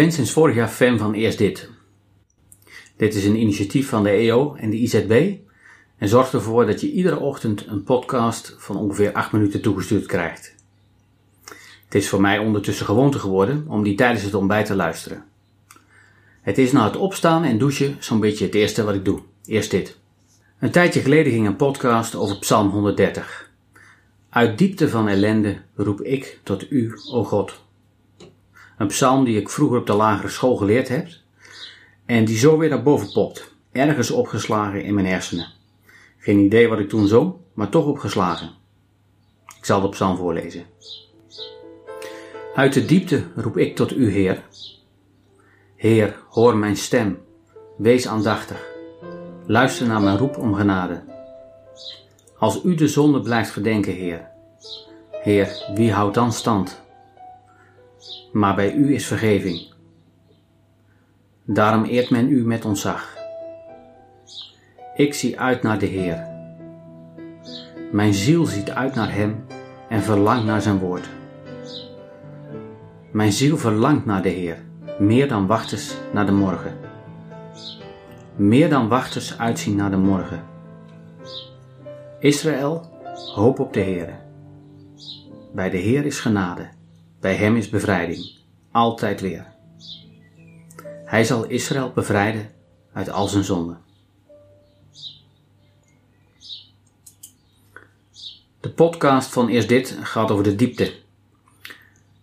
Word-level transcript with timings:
ben 0.00 0.12
sinds 0.12 0.30
vorig 0.30 0.54
jaar 0.54 0.68
fan 0.68 0.98
van 0.98 1.12
Eerst 1.12 1.38
Dit. 1.38 1.70
Dit 2.96 3.14
is 3.14 3.24
een 3.24 3.36
initiatief 3.36 3.88
van 3.88 4.02
de 4.02 4.10
EO 4.10 4.54
en 4.54 4.70
de 4.70 4.76
IZB 4.76 5.34
en 5.98 6.08
zorgt 6.08 6.32
ervoor 6.32 6.66
dat 6.66 6.80
je 6.80 6.92
iedere 6.92 7.18
ochtend 7.18 7.66
een 7.66 7.82
podcast 7.82 8.54
van 8.58 8.76
ongeveer 8.76 9.12
8 9.12 9.32
minuten 9.32 9.60
toegestuurd 9.60 10.06
krijgt. 10.06 10.54
Het 11.84 11.94
is 11.94 12.08
voor 12.08 12.20
mij 12.20 12.38
ondertussen 12.38 12.86
gewoonte 12.86 13.18
geworden 13.18 13.64
om 13.68 13.82
die 13.82 13.94
tijdens 13.94 14.22
het 14.22 14.34
ontbijt 14.34 14.66
te 14.66 14.74
luisteren. 14.74 15.24
Het 16.40 16.58
is 16.58 16.72
na 16.72 16.84
het 16.84 16.96
opstaan 16.96 17.44
en 17.44 17.58
douchen 17.58 17.96
zo'n 17.98 18.20
beetje 18.20 18.44
het 18.44 18.54
eerste 18.54 18.84
wat 18.84 18.94
ik 18.94 19.04
doe. 19.04 19.20
Eerst 19.44 19.70
dit. 19.70 19.98
Een 20.58 20.70
tijdje 20.70 21.00
geleden 21.00 21.32
ging 21.32 21.46
een 21.46 21.56
podcast 21.56 22.14
over 22.14 22.38
Psalm 22.38 22.70
130. 22.70 23.50
Uit 24.30 24.58
diepte 24.58 24.88
van 24.88 25.08
ellende 25.08 25.60
roep 25.74 26.00
ik 26.00 26.40
tot 26.42 26.70
u, 26.70 26.94
o 27.10 27.24
God. 27.24 27.68
Een 28.80 28.86
psalm 28.86 29.24
die 29.24 29.40
ik 29.40 29.48
vroeger 29.48 29.78
op 29.78 29.86
de 29.86 29.92
lagere 29.92 30.28
school 30.28 30.56
geleerd 30.56 30.88
heb 30.88 31.08
en 32.06 32.24
die 32.24 32.38
zo 32.38 32.58
weer 32.58 32.68
naar 32.68 32.82
boven 32.82 33.12
popt, 33.12 33.54
ergens 33.72 34.10
opgeslagen 34.10 34.82
in 34.82 34.94
mijn 34.94 35.06
hersenen. 35.06 35.46
Geen 36.18 36.38
idee 36.38 36.68
wat 36.68 36.78
ik 36.78 36.88
toen 36.88 37.06
zong, 37.06 37.34
maar 37.54 37.68
toch 37.68 37.86
opgeslagen. 37.86 38.50
Ik 39.58 39.64
zal 39.64 39.80
de 39.80 39.88
psalm 39.88 40.16
voorlezen. 40.16 40.64
Uit 42.54 42.72
de 42.72 42.84
diepte 42.84 43.24
roep 43.34 43.56
ik 43.56 43.76
tot 43.76 43.96
u, 43.96 44.10
Heer. 44.10 44.42
Heer, 45.76 46.16
hoor 46.28 46.56
mijn 46.56 46.76
stem. 46.76 47.18
Wees 47.76 48.08
aandachtig. 48.08 48.66
Luister 49.46 49.86
naar 49.86 50.02
mijn 50.02 50.18
roep 50.18 50.38
om 50.38 50.54
genade. 50.54 51.02
Als 52.38 52.64
u 52.64 52.74
de 52.74 52.88
zonde 52.88 53.20
blijft 53.20 53.50
verdenken, 53.50 53.92
Heer. 53.92 54.28
Heer, 55.10 55.70
wie 55.74 55.92
houdt 55.92 56.14
dan 56.14 56.32
stand? 56.32 56.79
Maar 58.32 58.54
bij 58.54 58.74
u 58.74 58.94
is 58.94 59.06
vergeving. 59.06 59.72
Daarom 61.44 61.84
eert 61.84 62.10
men 62.10 62.30
u 62.30 62.46
met 62.46 62.64
ontzag. 62.64 63.16
Ik 64.94 65.14
zie 65.14 65.40
uit 65.40 65.62
naar 65.62 65.78
de 65.78 65.86
Heer. 65.86 66.28
Mijn 67.92 68.14
ziel 68.14 68.44
ziet 68.44 68.70
uit 68.70 68.94
naar 68.94 69.14
Hem 69.14 69.44
en 69.88 70.02
verlangt 70.02 70.44
naar 70.44 70.62
Zijn 70.62 70.78
woord. 70.78 71.08
Mijn 73.10 73.32
ziel 73.32 73.56
verlangt 73.56 74.06
naar 74.06 74.22
de 74.22 74.28
Heer, 74.28 74.58
meer 74.98 75.28
dan 75.28 75.46
wachters 75.46 75.94
naar 76.12 76.26
de 76.26 76.32
morgen. 76.32 76.78
Meer 78.36 78.68
dan 78.68 78.88
wachters 78.88 79.38
uitzien 79.38 79.76
naar 79.76 79.90
de 79.90 79.96
morgen. 79.96 80.44
Israël, 82.18 82.82
hoop 83.34 83.58
op 83.58 83.72
de 83.72 83.80
Heer. 83.80 84.18
Bij 85.52 85.70
de 85.70 85.76
Heer 85.76 86.06
is 86.06 86.20
genade, 86.20 86.68
bij 87.20 87.34
Hem 87.34 87.56
is 87.56 87.68
bevrijding, 87.68 88.30
altijd 88.70 89.20
weer. 89.20 89.46
Hij 91.04 91.24
zal 91.24 91.44
Israël 91.44 91.92
bevrijden 91.92 92.50
uit 92.92 93.10
al 93.10 93.28
zijn 93.28 93.44
zonden. 93.44 93.80
De 98.60 98.70
podcast 98.70 99.32
van 99.32 99.48
Eerst 99.48 99.68
Dit 99.68 99.96
gaat 100.02 100.30
over 100.30 100.44
de 100.44 100.54
diepte. 100.54 100.94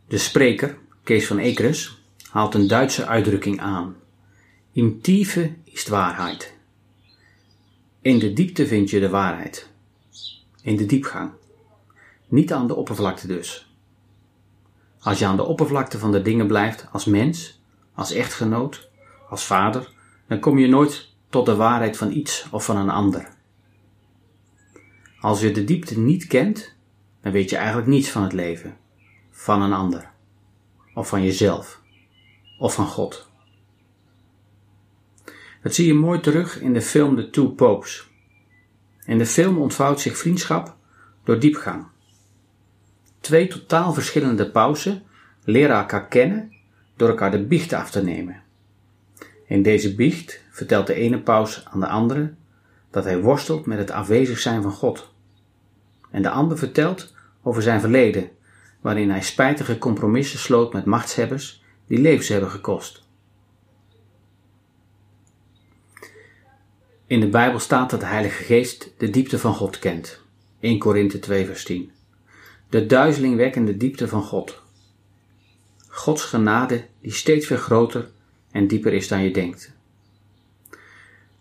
De 0.07 0.17
spreker, 0.17 0.77
Kees 1.03 1.27
van 1.27 1.37
Ekeres, 1.37 1.97
haalt 2.29 2.53
een 2.53 2.67
Duitse 2.67 3.05
uitdrukking 3.05 3.59
aan. 3.59 3.95
In 4.71 5.01
tiefe 5.01 5.55
is 5.63 5.87
waarheid. 5.87 6.53
In 8.01 8.19
de 8.19 8.33
diepte 8.33 8.67
vind 8.67 8.89
je 8.89 8.99
de 8.99 9.09
waarheid. 9.09 9.69
In 10.61 10.75
de 10.75 10.85
diepgang. 10.85 11.31
Niet 12.27 12.53
aan 12.53 12.67
de 12.67 12.75
oppervlakte 12.75 13.27
dus. 13.27 13.67
Als 14.99 15.19
je 15.19 15.25
aan 15.25 15.35
de 15.35 15.43
oppervlakte 15.43 15.99
van 15.99 16.11
de 16.11 16.21
dingen 16.21 16.47
blijft 16.47 16.87
als 16.91 17.05
mens, 17.05 17.61
als 17.93 18.11
echtgenoot, 18.11 18.89
als 19.29 19.45
vader, 19.45 19.93
dan 20.27 20.39
kom 20.39 20.57
je 20.57 20.67
nooit 20.67 21.15
tot 21.29 21.45
de 21.45 21.55
waarheid 21.55 21.97
van 21.97 22.11
iets 22.11 22.47
of 22.51 22.65
van 22.65 22.77
een 22.77 22.89
ander. 22.89 23.29
Als 25.19 25.41
je 25.41 25.51
de 25.51 25.63
diepte 25.63 25.99
niet 25.99 26.27
kent, 26.27 26.75
dan 27.21 27.31
weet 27.31 27.49
je 27.49 27.57
eigenlijk 27.57 27.87
niets 27.87 28.09
van 28.09 28.23
het 28.23 28.33
leven, 28.33 28.77
van 29.31 29.61
een 29.61 29.73
ander, 29.73 30.11
of 30.93 31.07
van 31.07 31.23
jezelf, 31.23 31.81
of 32.59 32.73
van 32.73 32.87
God. 32.87 33.29
Dat 35.63 35.75
zie 35.75 35.87
je 35.87 35.93
mooi 35.93 36.19
terug 36.19 36.61
in 36.61 36.73
de 36.73 36.81
film 36.81 37.15
The 37.15 37.29
Two 37.29 37.49
Popes. 37.49 38.09
In 39.05 39.17
de 39.17 39.25
film 39.25 39.57
ontvouwt 39.57 39.99
zich 39.99 40.17
vriendschap 40.17 40.75
door 41.23 41.39
diepgang. 41.39 41.85
Twee 43.27 43.47
totaal 43.47 43.93
verschillende 43.93 44.51
pausen 44.51 45.03
leren 45.43 45.75
elkaar 45.75 46.07
kennen 46.07 46.53
door 46.95 47.09
elkaar 47.09 47.31
de 47.31 47.43
biecht 47.43 47.73
af 47.73 47.91
te 47.91 48.03
nemen. 48.03 48.41
In 49.45 49.63
deze 49.63 49.95
biecht 49.95 50.41
vertelt 50.49 50.87
de 50.87 50.93
ene 50.93 51.19
paus 51.19 51.65
aan 51.65 51.79
de 51.79 51.87
andere 51.87 52.33
dat 52.91 53.03
hij 53.03 53.21
worstelt 53.21 53.65
met 53.65 53.77
het 53.77 53.91
afwezig 53.91 54.39
zijn 54.39 54.61
van 54.61 54.71
God. 54.71 55.13
En 56.11 56.21
de 56.21 56.29
ander 56.29 56.57
vertelt 56.57 57.13
over 57.41 57.61
zijn 57.61 57.79
verleden, 57.79 58.29
waarin 58.81 59.09
hij 59.09 59.21
spijtige 59.21 59.77
compromissen 59.77 60.39
sloot 60.39 60.73
met 60.73 60.85
machtshebbers 60.85 61.63
die 61.87 61.99
levens 61.99 62.27
hebben 62.27 62.49
gekost. 62.49 63.03
In 67.07 67.19
de 67.19 67.29
Bijbel 67.29 67.59
staat 67.59 67.89
dat 67.89 67.99
de 67.99 68.05
Heilige 68.05 68.43
Geest 68.43 68.93
de 68.97 69.09
diepte 69.09 69.39
van 69.39 69.53
God 69.53 69.79
kent. 69.79 70.21
1 70.59 70.79
Korinthe 70.79 71.19
2 71.19 71.45
vers 71.45 71.63
10. 71.63 71.91
De 72.69 72.85
duizelingwekkende 72.85 73.77
diepte 73.77 74.07
van 74.07 74.23
God. 74.23 74.61
Gods 75.87 76.23
genade 76.23 76.87
die 77.01 77.13
steeds 77.13 77.47
weer 77.47 77.57
groter 77.57 78.09
en 78.51 78.67
dieper 78.67 78.93
is 78.93 79.07
dan 79.07 79.23
je 79.23 79.31
denkt. 79.31 79.75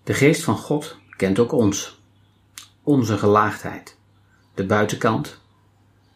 De 0.03 0.15
geest 0.15 0.43
van 0.43 0.57
God 0.57 0.97
kent 1.17 1.39
ook 1.39 1.53
ons, 1.53 2.01
onze 2.83 3.19
gelaagdheid, 3.19 3.97
de 4.55 4.67
buitenkant 4.67 5.41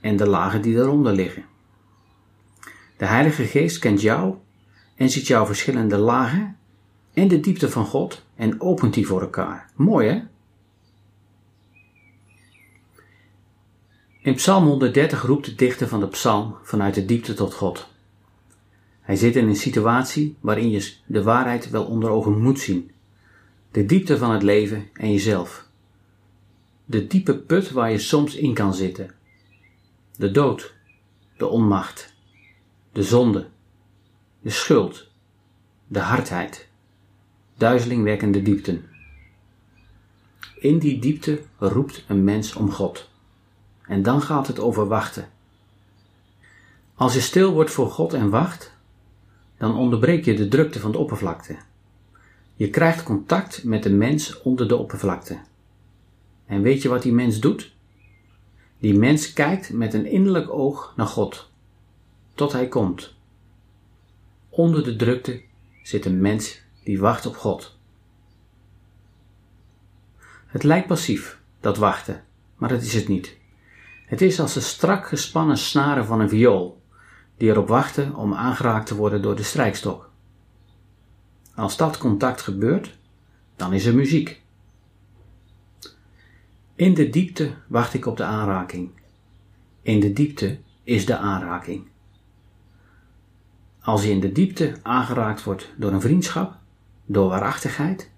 en 0.00 0.16
de 0.16 0.26
lagen 0.26 0.62
die 0.62 0.76
eronder 0.76 1.12
liggen. 1.12 1.44
De 2.96 3.06
Heilige 3.06 3.44
Geest 3.44 3.78
kent 3.78 4.00
jou 4.00 4.34
en 4.94 5.10
ziet 5.10 5.26
jouw 5.26 5.46
verschillende 5.46 5.96
lagen 5.96 6.56
en 7.12 7.28
de 7.28 7.40
diepte 7.40 7.70
van 7.70 7.86
God 7.86 8.24
en 8.36 8.60
opent 8.60 8.94
die 8.94 9.06
voor 9.06 9.20
elkaar. 9.20 9.70
Mooi 9.74 10.08
hè? 10.08 10.22
In 14.22 14.34
Psalm 14.34 14.64
130 14.64 15.22
roept 15.22 15.44
de 15.44 15.54
dichter 15.54 15.88
van 15.88 16.00
de 16.00 16.08
psalm 16.08 16.56
vanuit 16.62 16.94
de 16.94 17.04
diepte 17.04 17.34
tot 17.34 17.54
God. 17.54 17.88
Hij 19.00 19.16
zit 19.16 19.36
in 19.36 19.48
een 19.48 19.56
situatie 19.56 20.36
waarin 20.40 20.70
je 20.70 20.92
de 21.06 21.22
waarheid 21.22 21.70
wel 21.70 21.84
onder 21.84 22.10
ogen 22.10 22.40
moet 22.40 22.58
zien. 22.58 22.90
De 23.70 23.86
diepte 23.86 24.18
van 24.18 24.30
het 24.30 24.42
leven 24.42 24.88
en 24.92 25.12
jezelf. 25.12 25.68
De 26.84 27.06
diepe 27.06 27.38
put 27.38 27.70
waar 27.70 27.90
je 27.90 27.98
soms 27.98 28.34
in 28.34 28.54
kan 28.54 28.74
zitten. 28.74 29.10
De 30.16 30.30
dood, 30.30 30.74
de 31.36 31.46
onmacht, 31.46 32.14
de 32.92 33.02
zonde, 33.02 33.48
de 34.40 34.50
schuld, 34.50 35.06
de 35.86 36.00
hardheid, 36.00 36.68
duizelingwekkende 37.56 38.42
diepten. 38.42 38.84
In 40.58 40.78
die 40.78 40.98
diepte 40.98 41.42
roept 41.58 42.04
een 42.08 42.24
mens 42.24 42.54
om 42.54 42.70
God. 42.70 43.09
En 43.90 44.02
dan 44.02 44.22
gaat 44.22 44.46
het 44.46 44.58
over 44.58 44.86
wachten. 44.86 45.28
Als 46.94 47.14
je 47.14 47.20
stil 47.20 47.52
wordt 47.52 47.70
voor 47.70 47.90
God 47.90 48.12
en 48.12 48.30
wacht, 48.30 48.76
dan 49.58 49.76
onderbreek 49.76 50.24
je 50.24 50.34
de 50.34 50.48
drukte 50.48 50.80
van 50.80 50.92
de 50.92 50.98
oppervlakte. 50.98 51.56
Je 52.54 52.70
krijgt 52.70 53.02
contact 53.02 53.64
met 53.64 53.82
de 53.82 53.90
mens 53.90 54.42
onder 54.42 54.68
de 54.68 54.76
oppervlakte. 54.76 55.38
En 56.46 56.62
weet 56.62 56.82
je 56.82 56.88
wat 56.88 57.02
die 57.02 57.12
mens 57.12 57.40
doet? 57.40 57.72
Die 58.78 58.98
mens 58.98 59.32
kijkt 59.32 59.72
met 59.72 59.94
een 59.94 60.06
innerlijk 60.06 60.50
oog 60.50 60.92
naar 60.96 61.06
God, 61.06 61.50
tot 62.34 62.52
hij 62.52 62.68
komt. 62.68 63.14
Onder 64.48 64.84
de 64.84 64.96
drukte 64.96 65.42
zit 65.82 66.04
een 66.04 66.20
mens 66.20 66.60
die 66.84 67.00
wacht 67.00 67.26
op 67.26 67.36
God. 67.36 67.76
Het 70.46 70.62
lijkt 70.62 70.86
passief, 70.86 71.40
dat 71.60 71.76
wachten, 71.76 72.24
maar 72.56 72.68
dat 72.68 72.82
is 72.82 72.94
het 72.94 73.08
niet. 73.08 73.38
Het 74.10 74.20
is 74.20 74.40
als 74.40 74.54
de 74.54 74.60
strak 74.60 75.06
gespannen 75.06 75.58
snaren 75.58 76.06
van 76.06 76.20
een 76.20 76.28
viool 76.28 76.82
die 77.36 77.48
erop 77.48 77.68
wachten 77.68 78.14
om 78.14 78.34
aangeraakt 78.34 78.86
te 78.86 78.96
worden 78.96 79.22
door 79.22 79.36
de 79.36 79.42
strijkstok. 79.42 80.10
Als 81.54 81.76
dat 81.76 81.98
contact 81.98 82.40
gebeurt, 82.40 82.98
dan 83.56 83.72
is 83.72 83.84
er 83.84 83.94
muziek. 83.94 84.42
In 86.74 86.94
de 86.94 87.10
diepte 87.10 87.54
wacht 87.66 87.94
ik 87.94 88.06
op 88.06 88.16
de 88.16 88.24
aanraking. 88.24 88.90
In 89.82 90.00
de 90.00 90.12
diepte 90.12 90.58
is 90.82 91.06
de 91.06 91.16
aanraking. 91.16 91.86
Als 93.80 94.02
je 94.02 94.10
in 94.10 94.20
de 94.20 94.32
diepte 94.32 94.76
aangeraakt 94.82 95.42
wordt 95.42 95.72
door 95.76 95.92
een 95.92 96.00
vriendschap, 96.00 96.56
door 97.06 97.28
waarachtigheid, 97.28 98.10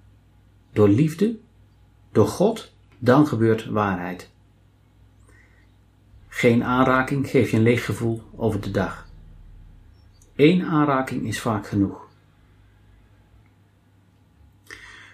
door 0.72 0.88
liefde, 0.88 1.38
door 2.12 2.28
God, 2.28 2.72
dan 2.98 3.26
gebeurt 3.26 3.66
waarheid. 3.66 4.31
Geen 6.34 6.64
aanraking 6.64 7.28
geeft 7.28 7.50
je 7.50 7.56
een 7.56 7.62
leeg 7.62 7.84
gevoel 7.84 8.22
over 8.36 8.60
de 8.60 8.70
dag. 8.70 9.06
Eén 10.36 10.62
aanraking 10.62 11.26
is 11.26 11.40
vaak 11.40 11.66
genoeg. 11.66 12.08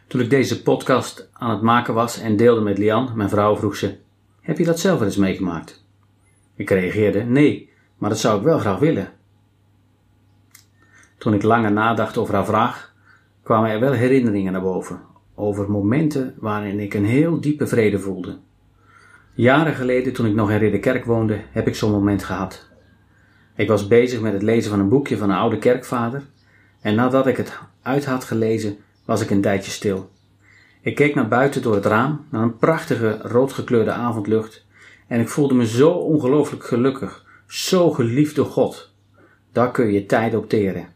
Toen 0.07 0.21
ik 0.21 0.31
deze 0.31 0.63
podcast 0.63 1.29
aan 1.33 1.51
het 1.51 1.63
maken 1.63 1.95
was 1.95 2.19
en 2.19 2.37
deelde 2.37 2.61
met 2.61 2.79
Lian, 2.79 3.13
mijn 3.15 3.29
vrouw, 3.29 3.57
vroeg 3.57 3.77
ze: 3.77 3.97
Heb 4.41 4.59
je 4.59 4.65
dat 4.65 4.81
zelf 4.81 5.01
eens 5.01 5.17
meegemaakt? 5.17 5.85
Ik 6.55 6.71
reageerde: 6.71 7.23
Nee, 7.23 7.71
maar 7.97 8.11
dat 8.11 8.19
zou 8.19 8.39
ik 8.39 8.45
wel 8.45 8.59
graag 8.59 8.79
willen. 8.79 9.13
Toen 11.19 11.35
ik 11.35 11.43
langer 11.43 11.73
nadacht 11.73 12.17
over 12.17 12.35
haar 12.35 12.47
vraag, 12.47 12.95
kwamen 13.43 13.71
er 13.71 13.81
wel 13.81 13.93
herinneringen 13.93 14.53
naar 14.53 14.63
boven 14.63 15.01
over 15.35 15.71
momenten 15.71 16.35
waarin 16.39 16.81
ik 16.81 16.95
een 16.95 17.05
heel 17.05 17.41
diepe 17.41 17.67
vrede 17.67 17.99
voelde. 17.99 18.39
Jaren 19.39 19.75
geleden, 19.75 20.13
toen 20.13 20.27
ik 20.27 20.35
nog 20.35 20.51
in 20.51 20.59
Ridderkerk 20.59 21.05
woonde, 21.05 21.41
heb 21.51 21.67
ik 21.67 21.75
zo'n 21.75 21.91
moment 21.91 22.25
gehad. 22.25 22.69
Ik 23.57 23.69
was 23.69 23.87
bezig 23.87 24.21
met 24.21 24.33
het 24.33 24.43
lezen 24.43 24.71
van 24.71 24.81
een 24.81 24.89
boekje 24.89 25.17
van 25.17 25.31
een 25.31 25.37
oude 25.37 25.59
kerkvader 25.59 26.23
en 26.81 26.95
nadat 26.95 27.27
ik 27.27 27.37
het 27.37 27.59
uit 27.83 28.05
had 28.05 28.25
gelezen, 28.25 28.77
was 29.05 29.21
ik 29.21 29.31
een 29.31 29.41
tijdje 29.41 29.71
stil. 29.71 30.11
Ik 30.81 30.95
keek 30.95 31.15
naar 31.15 31.29
buiten 31.29 31.63
door 31.63 31.75
het 31.75 31.85
raam, 31.85 32.27
naar 32.31 32.43
een 32.43 32.57
prachtige 32.57 33.19
roodgekleurde 33.23 33.91
avondlucht 33.91 34.67
en 35.07 35.21
ik 35.21 35.29
voelde 35.29 35.55
me 35.55 35.67
zo 35.67 35.91
ongelooflijk 35.91 36.65
gelukkig, 36.65 37.25
zo 37.47 37.91
geliefd 37.91 38.35
door 38.35 38.47
God. 38.47 38.93
Daar 39.53 39.71
kun 39.71 39.93
je 39.93 40.07
tijd 40.07 40.35
op 40.35 40.49
teren. 40.49 40.89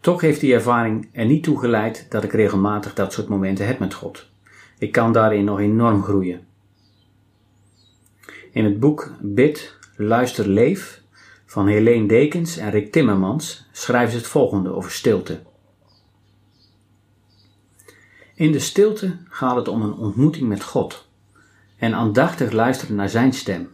Toch 0.00 0.20
heeft 0.20 0.40
die 0.40 0.54
ervaring 0.54 1.08
er 1.12 1.26
niet 1.26 1.42
toe 1.42 1.58
geleid 1.58 2.06
dat 2.08 2.24
ik 2.24 2.32
regelmatig 2.32 2.94
dat 2.94 3.12
soort 3.12 3.28
momenten 3.28 3.66
heb 3.66 3.78
met 3.78 3.94
God. 3.94 4.34
Ik 4.78 4.92
kan 4.92 5.12
daarin 5.12 5.44
nog 5.44 5.60
enorm 5.60 6.02
groeien. 6.02 6.46
In 8.50 8.64
het 8.64 8.80
boek 8.80 9.12
Bid, 9.20 9.78
Luister, 9.96 10.48
Leef 10.48 11.02
van 11.46 11.66
Helene 11.66 12.06
Dekens 12.06 12.56
en 12.56 12.70
Rick 12.70 12.92
Timmermans 12.92 13.68
schrijven 13.72 14.10
ze 14.10 14.16
het 14.16 14.26
volgende 14.26 14.72
over 14.72 14.90
stilte. 14.90 15.40
In 18.34 18.52
de 18.52 18.58
stilte 18.58 19.16
gaat 19.28 19.56
het 19.56 19.68
om 19.68 19.82
een 19.82 19.94
ontmoeting 19.94 20.48
met 20.48 20.62
God 20.62 21.08
en 21.76 21.94
aandachtig 21.94 22.52
luisteren 22.52 22.96
naar 22.96 23.08
Zijn 23.08 23.32
stem. 23.32 23.68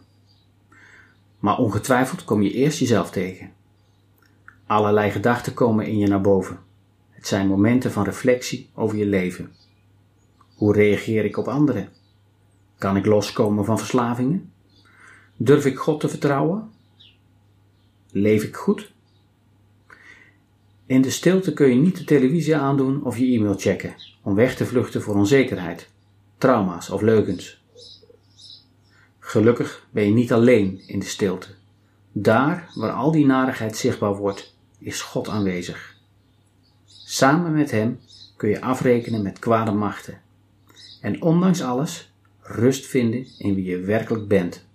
Maar 1.39 1.57
ongetwijfeld 1.57 2.23
kom 2.23 2.41
je 2.41 2.51
eerst 2.51 2.79
jezelf 2.79 3.11
tegen. 3.11 3.51
Allerlei 4.65 5.11
gedachten 5.11 5.53
komen 5.53 5.85
in 5.85 5.97
je 5.97 6.07
naar 6.07 6.21
boven. 6.21 6.59
Het 7.09 7.27
zijn 7.27 7.47
momenten 7.47 7.91
van 7.91 8.03
reflectie 8.03 8.69
over 8.73 8.97
je 8.97 9.05
leven. 9.05 9.51
Hoe 10.55 10.73
reageer 10.73 11.25
ik 11.25 11.37
op 11.37 11.47
anderen? 11.47 11.89
Kan 12.77 12.95
ik 12.95 13.05
loskomen 13.05 13.65
van 13.65 13.77
verslavingen? 13.77 14.51
Durf 15.37 15.65
ik 15.65 15.77
God 15.77 15.99
te 15.99 16.09
vertrouwen? 16.09 16.71
Leef 18.11 18.43
ik 18.43 18.55
goed? 18.55 18.91
In 20.85 21.01
de 21.01 21.09
stilte 21.09 21.53
kun 21.53 21.67
je 21.67 21.75
niet 21.75 21.97
de 21.97 22.03
televisie 22.03 22.55
aandoen 22.55 23.03
of 23.03 23.17
je 23.17 23.25
e-mail 23.25 23.57
checken 23.57 23.95
om 24.21 24.35
weg 24.35 24.55
te 24.55 24.65
vluchten 24.65 25.01
voor 25.01 25.15
onzekerheid, 25.15 25.89
trauma's 26.37 26.89
of 26.89 27.01
leugens. 27.01 27.61
Gelukkig 29.19 29.87
ben 29.91 30.05
je 30.05 30.13
niet 30.13 30.33
alleen 30.33 30.81
in 30.87 30.99
de 30.99 31.05
stilte. 31.05 31.47
Daar 32.11 32.71
waar 32.75 32.91
al 32.91 33.11
die 33.11 33.25
narigheid 33.25 33.77
zichtbaar 33.77 34.15
wordt, 34.15 34.55
is 34.79 35.01
God 35.01 35.29
aanwezig. 35.29 35.95
Samen 36.85 37.53
met 37.53 37.71
Hem 37.71 37.99
kun 38.37 38.49
je 38.49 38.61
afrekenen 38.61 39.21
met 39.21 39.39
kwade 39.39 39.71
machten. 39.71 40.21
En 41.03 41.21
ondanks 41.21 41.61
alles 41.61 42.13
rust 42.39 42.85
vinden 42.85 43.27
in 43.37 43.55
wie 43.55 43.65
je 43.65 43.79
werkelijk 43.79 44.27
bent. 44.27 44.65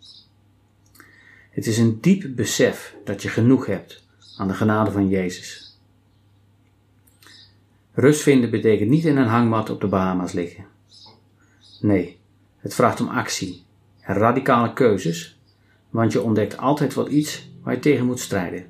Het 1.50 1.66
is 1.66 1.78
een 1.78 2.00
diep 2.00 2.36
besef 2.36 2.94
dat 3.04 3.22
je 3.22 3.28
genoeg 3.28 3.66
hebt 3.66 4.06
aan 4.36 4.48
de 4.48 4.54
genade 4.54 4.90
van 4.90 5.08
Jezus. 5.08 5.78
Rust 7.92 8.22
vinden 8.22 8.50
betekent 8.50 8.90
niet 8.90 9.04
in 9.04 9.16
een 9.16 9.26
hangmat 9.26 9.70
op 9.70 9.80
de 9.80 9.86
Bahama's 9.86 10.32
liggen. 10.32 10.66
Nee, 11.80 12.18
het 12.58 12.74
vraagt 12.74 13.00
om 13.00 13.08
actie 13.08 13.62
en 14.00 14.14
radicale 14.14 14.72
keuzes, 14.72 15.40
want 15.90 16.12
je 16.12 16.22
ontdekt 16.22 16.56
altijd 16.56 16.94
wel 16.94 17.10
iets 17.10 17.50
waar 17.62 17.74
je 17.74 17.80
tegen 17.80 18.06
moet 18.06 18.20
strijden. 18.20 18.66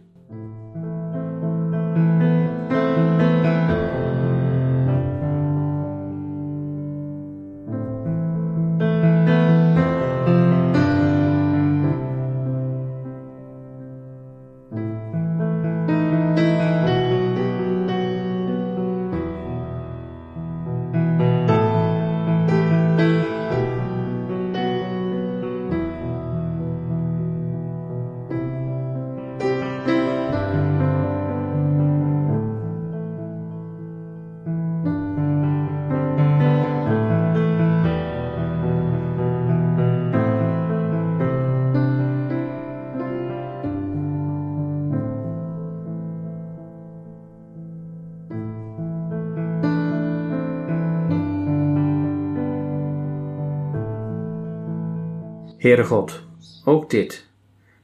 Heere 55.59 55.85
God, 55.85 56.23
ook 56.65 56.91
dit, 56.91 57.27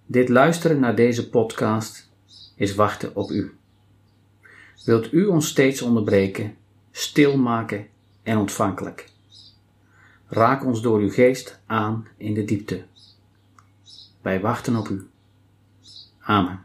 dit 0.06 0.29
luisteren 0.29 0.81
naar 0.81 0.94
deze 0.94 1.31
podcast, 1.31 2.11
is 2.56 2.75
wachten 2.75 3.17
op 3.17 3.31
U. 3.31 3.56
Wilt 4.85 5.12
U 5.12 5.25
ons 5.25 5.49
steeds 5.49 5.83
onderbreken, 5.83 6.57
stilmaken 6.90 7.87
en 8.23 8.38
ontvankelijk? 8.38 9.11
Raak 10.26 10.64
ons 10.64 10.83
door 10.83 10.99
uw 10.99 11.11
geest 11.11 11.61
aan 11.66 12.07
in 12.16 12.35
de 12.35 12.45
diepte. 12.45 12.85
Wij 14.23 14.40
wachten 14.40 14.76
op 14.76 14.88
U. 14.88 15.09
Amen. 16.21 16.64